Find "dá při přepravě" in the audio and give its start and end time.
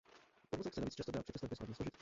1.11-1.55